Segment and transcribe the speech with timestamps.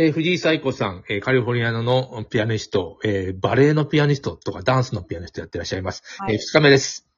[0.00, 6.04] えー藤井彩子さん、えーカリフォルニアのピアニスト、えーバレエのピアニストとかダンスのピアニストやってらっしゃいます。
[6.20, 7.08] はいえー二日目です。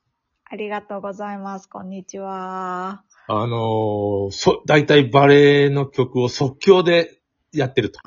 [0.46, 1.69] ありがとうございます。
[1.69, 3.03] こんにちは。
[3.29, 7.21] あのーそ、大体バレエの曲を即興で
[7.53, 8.00] やってると。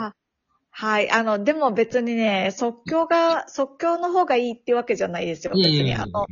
[0.71, 1.11] はい。
[1.11, 5.53] あの、でも別にね、即興が、即興の方がいいっていうわけじゃないですよ。
[5.55, 5.93] 別に。
[5.93, 6.25] あの、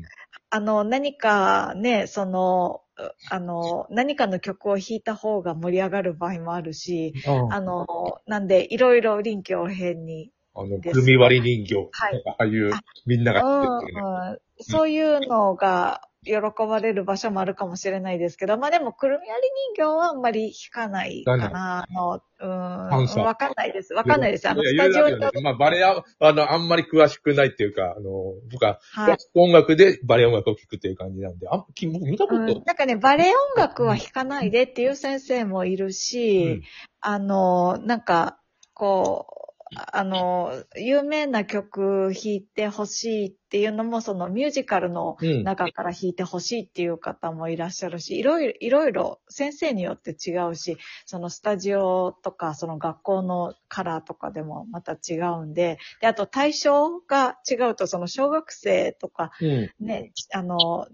[0.53, 7.87] あの、何かね、その、うあの、何かの曲を弾いた方が盛り上がる場合もあるし、うんあの、
[8.27, 11.75] なんで、いろいろ臨機応変に、あの、ですくるみ割り人形。
[11.93, 14.31] はいああいうあ、みんながうん。
[14.31, 16.35] うん、そういうのが喜
[16.67, 21.83] ばれる場所もあるかもしれないですけど、まあでも、くるみ割り人形はあんまり弾かないかな。
[21.83, 23.93] あの、うん、わかんないです。
[23.93, 24.47] わかんないです。
[24.47, 28.11] あの、スタジオにまあ、バレエは、あの、あんまり詳しくないっていうか、あの、
[28.51, 29.17] 僕は、はい。
[29.33, 36.61] 音楽でバレエ音楽を聴くっていう感じなんで、あんき僕見たこうん、と、なんかね、バレエ音楽は弾かないでっていう先生もいるし、うん
[37.03, 38.37] あの、なんか、
[38.75, 45.43] こう、あの、有名な曲弾いてほしいっていうのも、そのミュージカルのうん。
[45.43, 59.85] 中から弾いてほしいっていう方もいらっしゃるし、いろいろ、いろいろ先生によって違うし、そのスタジオとか、その学校のカラーとかでもまた違うんで、で、あと対象が違うと、その小学生とか、うん。
[59.85, 60.87] ね、あの、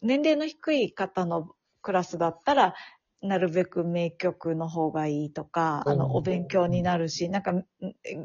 [0.00, 2.74] 年齢の低い方のクラスだったら、
[3.22, 7.66] なるべく名曲の方がいいとか、あうんの、お勉強になるし、なんか、ん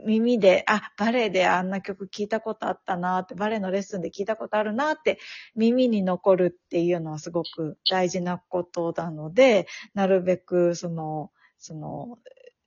[0.06, 5.20] 耳で、あ、バレエであんな曲聞いたことあったなって、バレエのレッスンで聞いたことあるなって、
[5.56, 12.18] 耳に残るっていうのはすごく大事なことなので、なるべく、その、その、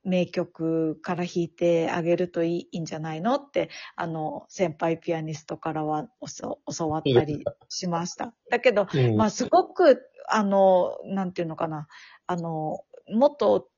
[0.03, 8.33] 名曲から弾いてあげるといいんじゃないのって、あの、先輩ピアニストからは教わったりしました。
[8.49, 9.17] だけど、うん。
[9.17, 11.87] まあ、すごく、あの、なんていうのかな、
[12.29, 13.69] あの、もっと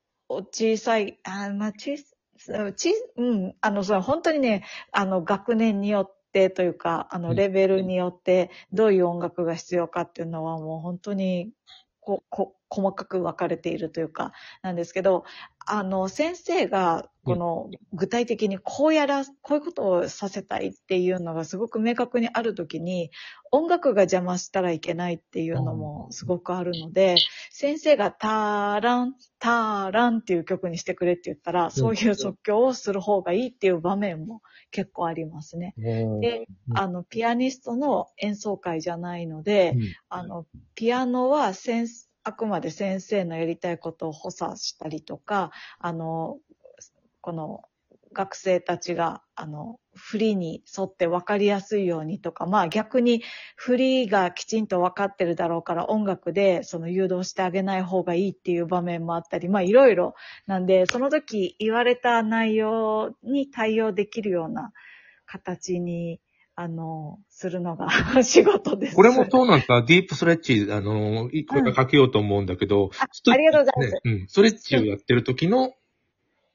[0.52, 1.95] 小さい、あまあ、小
[2.38, 11.53] さち、うん、あの、それ本当にね、あの、学年によってというか、あの、レベルによって、どういう音楽が必要かっていうのはもう本当に、
[12.01, 15.25] こ、こ、細かく分かれているというか、なんですけど、
[15.65, 23.11] あの、先生が、この、具体的にこうやら、こういうことをさせたいっていうのがすごく明確にあるときに、
[23.51, 27.17] 音楽が邪魔したらいけないっていうのもすごくあるので、
[27.51, 35.75] 先生がターラン、ターランっていう曲にしてくれって言ったら、そういう即興をする方がいいっていう場面も結構ありますね。
[35.77, 36.77] で、うん。
[36.77, 39.75] あの、ピアニストの演奏会じゃないので、
[40.09, 46.37] あの、ピアノは先生あくまで先生のやりたいことを補佐したりとか、あの、
[47.21, 47.63] この
[48.13, 53.23] 学生たちが、あの、振りに沿って分かりやすいようにとか、まあ逆に
[53.55, 60.13] 振りがきちんと分かってるだろうから音楽でその誘導してあげない方がいいっていう場面もあったり、まあいろいろ。
[60.45, 64.71] なんで、その時言われた内容に対応できるような
[65.25, 66.19] 形に、
[66.56, 67.88] あの、するのが
[68.23, 68.95] 仕事です。
[68.95, 69.84] これもそうなんですか？
[69.84, 73.94] ディープストレッチ、あの、いこれからかけようと思うんだけど、あありがとうございます。
[73.94, 74.28] ねうん。
[74.28, 75.73] ストレッチをやってる時の、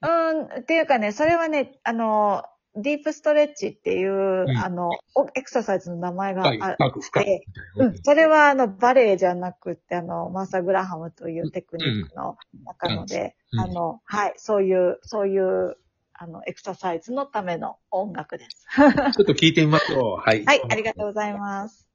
[0.02, 2.44] うん、っていうかね、それはね、あの、
[2.76, 4.50] ディープストレッチっていう、ん。
[4.58, 7.90] あの、おエクササイズの名前があ深い、深く深いでみたいうな。
[7.92, 12.36] ん、それはあの、バレエじゃなくて、あの、マーサ・グラハムというテクニックの
[12.66, 13.60] 中ので、うん。
[13.60, 15.78] あの、はい、そういう、そういう、
[16.18, 18.66] あの、エクササイズのための音楽です。
[18.74, 18.88] ちょ
[19.22, 20.16] っと聞いてみましょう。
[20.16, 20.44] はい。
[20.44, 21.86] はい、ありがとうございます。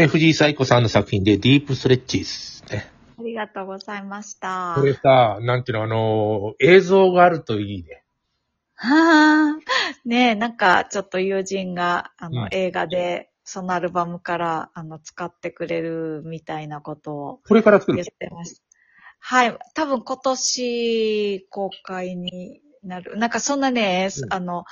[0.00, 2.64] えー藤井彩子さんの作品でディープストレッチです。
[2.70, 2.88] ね。
[3.18, 4.76] ありがとうございました。
[4.78, 8.04] これさ、なんていうの、あのー映像があるといいね。
[8.76, 9.58] はあ、
[10.04, 18.62] ねえ、なんか、ちょっと友人が、あの、うん映画で、そのアルバムから、あの、使ってくれるみたいなことをこれから作る言ってました。
[19.18, 19.58] はい。
[19.74, 23.16] 多分今年公開になる。
[23.16, 24.64] なんかそんなね、うんあの、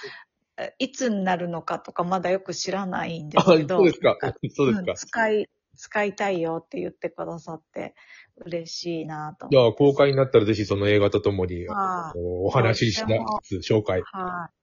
[0.78, 3.76] いつになるのかとかまだよく知らないんであ、すけど。
[3.78, 4.16] そうですか。
[4.54, 4.96] そうですかうん。
[4.96, 7.94] 使い、使いたいよって言ってくださって
[8.36, 11.66] 嬉しいなとじゃあ、公開になったらぜひその映画とともに、
[12.16, 13.18] お話ししな
[13.62, 14.02] 紹介。
[14.02, 14.56] はい。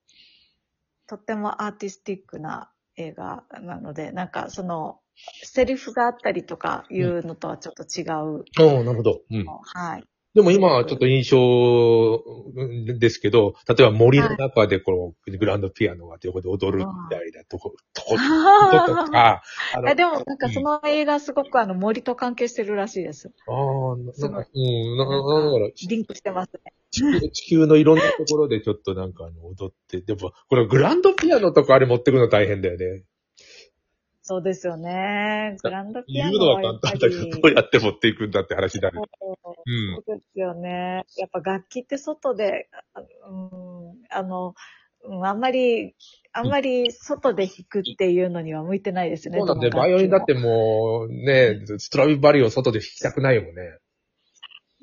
[1.07, 5.00] とってもアーティスティックな映画なので、なんかその、
[5.44, 8.46] セリフがあったりとかいうのとはちょっと違う。
[8.60, 9.22] おおなるほど。
[9.30, 9.46] うん。
[9.46, 10.04] はい。
[10.34, 12.24] でも今はちょっと印象
[12.98, 19.44] ですけど、例えば森の中でこのグランドピアノが横で踊るみたいなとこ、とこ、こととか、
[19.76, 23.32] あでもなんかその映画すごくあの森と関係してるらしいです。
[23.48, 26.74] ああ、なそのなんか、うん、な、な、なんだろう、リンクしてますね。
[26.90, 33.04] 地球地球のいろんなところでちょっとなんかあの踊って、でも、これグランドピアノとかあれ持ってくの大変だよね。
[34.25, 35.58] そうですよね。
[35.62, 36.62] グランドピア言うのは。
[36.62, 39.02] 簡単だけど、どうやって持っていくんだって話になる。
[39.20, 40.02] そううん。
[40.06, 41.04] そうですよね。
[41.18, 44.56] やっぱ楽器って外で、あうん、あの、
[45.04, 45.94] うんあんまり、
[46.31, 49.40] あんまり外で弾くっていうのには向いてないですよね。
[49.40, 53.62] そうなんで、どのバイオリンだってもう、ね、ストラビバリを外で弾きたくないもんね。
[53.62, 53.84] も。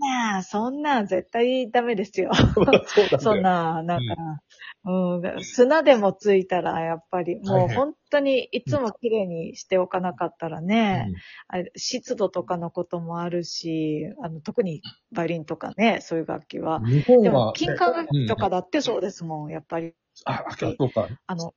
[0.01, 2.31] ねえそんなん絶対ダメですよ。
[2.55, 2.85] そうなんだよ
[3.21, 4.43] そんな、なんか、
[4.85, 11.15] うん、砂でもついたら、やっぱり、もう本当にいつも綺麗にしておかなかったらね、うん
[11.49, 14.83] あれ湿度とかのこともあるし、あの、特に
[15.13, 16.81] バイオリンとかね、そういう楽器は。
[16.81, 19.93] 日本でもは、、金管楽器とかだってそうですもん、やっぱり。
[20.25, 21.09] あ、あそうか。
[21.27, 21.55] あの、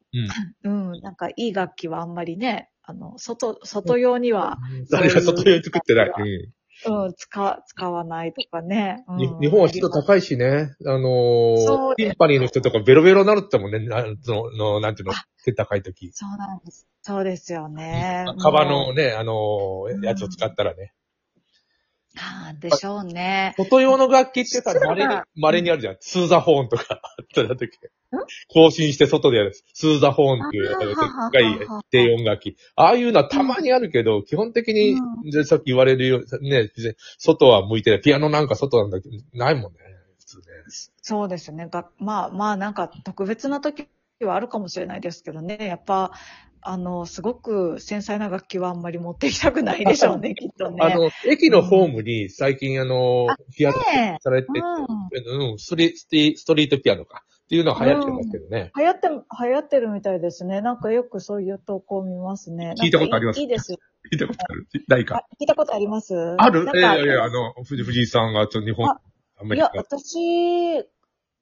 [0.63, 0.91] うん。
[0.93, 4.57] うん、なんかいい楽器はあんまりね、あの、外、外用には、
[4.89, 6.11] 誰が外用に作ってない。
[6.17, 6.53] うん
[6.85, 9.03] うん、使、使わないとかね。
[9.07, 10.75] うんに日本は湿度高いしね。
[10.85, 16.11] あのー、そうティンパニーの人とかベロベロになるってもんね、なその、のなんていうの、背高い時。
[16.13, 16.87] そうなんです。
[17.01, 18.25] そうですよね。
[18.39, 20.93] カもうのね、あのーうんやつを使ったらね。
[22.17, 23.55] ああでしょうね。
[23.57, 25.97] 外用の楽器ってさ、稀に、稀にあるじゃん。
[25.99, 27.69] スーザホーンとか、あっただっけ
[28.47, 29.53] 更新して外でやる。
[29.73, 32.57] スーザホーンっていう、でっかい低音楽器。
[32.75, 34.95] ああいうのはたまにあるけど、基本的に、
[35.45, 36.69] さっき言われるように、ね、
[37.17, 38.01] 外は向いてない。
[38.01, 39.79] ピアノなんか外なんだけど、ないもんね。
[40.19, 40.43] 普通ね。
[41.01, 41.67] そうですね。
[41.67, 43.87] がまあまあなんか特別な時
[44.21, 45.57] はあるかもしれないですけどね。
[45.59, 46.11] やっぱ、
[46.65, 50.77] あの、すごく繊細な楽器はあんまり持っていきたくないでしょうね、 きっとね。
[50.81, 57.23] あの、駅のホームに最近あの、ピアノねされてて、うんうん、ストリストリストリートピアノか。
[57.43, 58.71] っていうのは流行ってますけどね。
[58.75, 60.61] 流行って、流行ってるみたいですね。
[60.61, 62.73] なんかよくそういう投稿を見ますね。
[62.81, 63.37] 聞いたことあります？
[63.37, 63.77] いいいいですよ。
[64.11, 64.65] 聞いたことある？
[64.87, 65.17] ないか。
[65.17, 66.15] あ聞いたことあります？
[66.15, 66.63] ある？
[66.63, 68.99] いやいやいや、あの、藤藤井さんがちょっと日本ア
[69.43, 69.71] メリカ。
[69.75, 70.79] 私、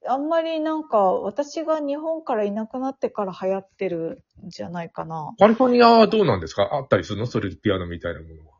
[0.07, 5.33] あんまりなんか、私が日本からいなくなってから流行ってるんじゃないかな。
[5.37, 6.69] カリフォルニアはどうなんですか？
[6.71, 7.27] あったりするの？
[7.27, 8.57] それピアノみたいなものは。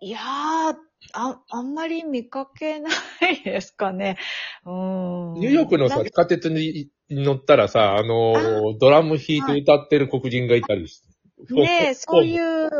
[0.00, 0.76] いやー、
[1.14, 2.90] あ、あんまり見かけな
[3.28, 4.18] いですかね。
[4.66, 5.34] うん。
[5.34, 11.54] ニューヨークのさ地下鉄に乗ったらさ、あのー、ドラム弾いて歌ってる黒人がいたりして。
[11.54, 12.70] ねえ、そういう、ん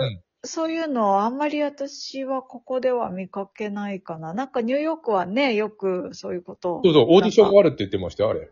[0.44, 4.34] そういうのあんまり私はここでは見かけないかな。
[4.34, 8.50] なんかニューヨークはね、よくそういうことをそうそう、オーディションがあるって言ってましたよ、あれ。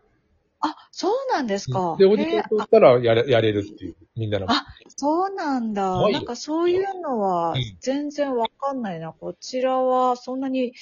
[0.61, 1.95] あ、そうなんですか。
[1.99, 4.45] で、オーディションへえ取ったらやれやれるっていう、みんなの。
[4.49, 4.65] あ
[4.97, 6.09] そうなんだ。
[6.09, 9.11] なんかそういうのはうん全然わかんないな。
[9.11, 10.73] こちらはそんなに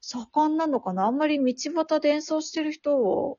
[0.00, 3.38] 盛んなのかなあんまり道端で演奏してる人を、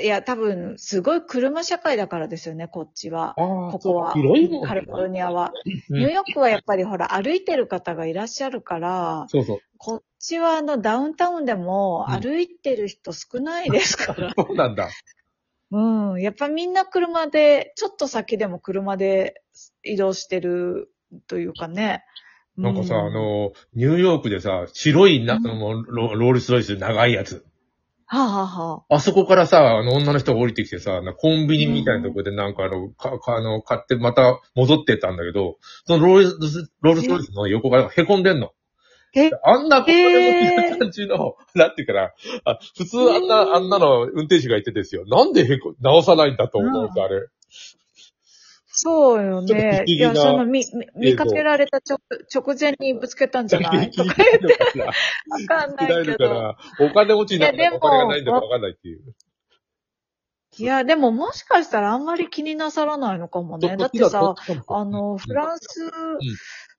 [0.00, 3.34] いや、多分、すごい車社会だからですよね、こっちは。
[3.36, 4.12] ここは。
[4.14, 5.52] 広いもんねカリフォルニアは。
[5.88, 9.58] うんニューヨークはやっぱりほら、歩いてる方がいらっしゃるから、そうそう。
[9.78, 14.32] こっちはあのダウンタウンでもうん歩いてる人少ないですから。
[14.36, 14.88] そうなんだ。
[15.70, 16.20] うん。
[16.20, 19.42] やっぱみんな車で、ちょっと先でも車で
[19.82, 20.90] 移動してる
[21.26, 22.04] というかね。
[22.56, 27.44] なんかさ、うあ、の、ニューヨークでさ、白いな、うんもうロロールスロイス長いやつ。
[28.08, 29.00] はあ、はあはあ。
[29.00, 38.52] そこからさ、あの、女の人が降りてきてさ、なコンビニみたいなところでなんかあの、か、か、あの、買ってまた戻ってったんだけど、そのロールス、ロールスロイスの横が凹んでんの。
[39.14, 39.30] え？
[39.44, 42.12] あんなここでも感じの、なんていうかな、
[42.44, 45.04] あ普通あんな、あんなの運転手がいてですよ。
[45.06, 46.86] なんでへこ、直さないんだと思うん。
[46.86, 47.26] です、あれ。
[48.78, 49.84] そうよね。
[49.86, 50.62] いや、その、み、
[50.94, 51.98] み見かけられた直
[52.32, 53.90] 直前にぶつけたんじゃない？
[53.90, 54.92] とか言って、わ
[55.48, 56.54] かんないけど。
[56.80, 59.14] お金持ちになっお金がないんだかわかんないっていう。
[60.58, 63.76] いや、でももしかしたらあんまり気になさらないのかもね。
[63.78, 64.34] だってさ、
[64.68, 65.90] あの、フランス、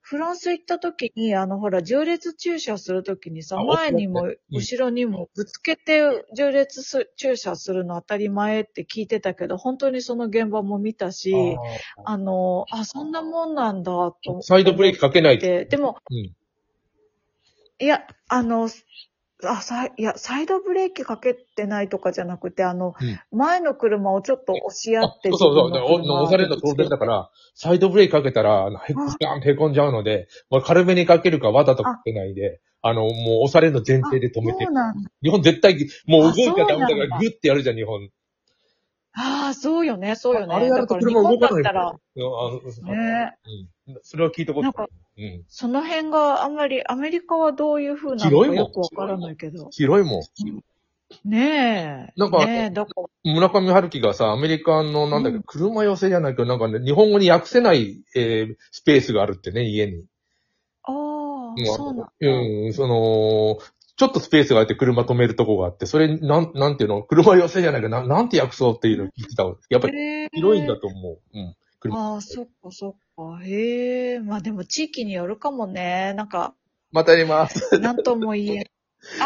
[0.09, 11.35] フランス行った時に、あの、ほら、縦列駐車する時にさ、あ前にもん後ろにもぶつけて縦列す駐車するの当たり前って聞いてたけど、本当にその現場も見たし、
[12.05, 14.47] ああの、あ、そんなもんなんだと思って。
[14.47, 15.45] サイドブレーキかけないと。
[15.45, 16.17] でも、うん。
[16.19, 16.33] い
[17.79, 18.69] や、あの、
[19.43, 22.95] あ、さい、いや、サイドブレーキかけてないとかじゃなくて、あの、
[23.31, 26.23] 前の車をちょっと押し合あって、そうそうそう。
[26.23, 33.11] 押されるの当然だから、サイドブレーキかけたら、あのへこ、ガーンってへこんじゃうので、まあ、軽めにかけるかわざとかけないで、あの、もう
[33.43, 34.73] 押されるの前提で止めてそう。
[34.73, 35.09] なんだ。
[35.21, 38.09] 日本絶対、もう動いたらダメだから、グッてやるじゃん、日本。
[39.19, 40.53] ああ、そうよね、そうよね。
[40.53, 43.37] あれやるとだから車動かない日本だったら、ね
[43.87, 43.99] うん。
[44.03, 44.91] それは聞いたことなんかある。
[45.17, 45.43] うん。
[45.47, 49.69] その辺があんまり、アメリカはどういう風なのかよくわからないけど。
[49.71, 50.21] 広いもん。
[51.25, 52.19] ねえ。
[52.19, 52.71] なんかね
[53.23, 60.05] 村上春樹がさ、アメリカの、なんだっけ、うん車寄せじゃないけど、なんかね、日本語に訳せない、えースペースがあるってね、家に。
[60.83, 60.93] ああ、
[61.57, 62.11] うんそうなんだ。
[62.19, 63.57] うん、その、
[63.97, 69.55] ちょっとスペースがあって車止めるとこがあって、それ、なん、なんていうの、車寄せじゃないけど、ななんて訳そうっていうのを聞いてたわ。
[69.69, 71.19] やっぱり広いんだと思う。
[71.33, 71.55] うん。
[71.79, 73.43] 車ああ、そっかそっか。
[73.43, 74.19] へえ。
[74.19, 76.13] まあでも地域によるかもね。
[76.15, 76.53] なんか、
[76.91, 77.79] またやります。
[77.79, 78.65] なんとも言えん。